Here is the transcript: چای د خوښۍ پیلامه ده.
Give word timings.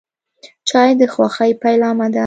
چای 0.69 0.91
د 0.99 1.01
خوښۍ 1.13 1.51
پیلامه 1.61 2.07
ده. 2.13 2.19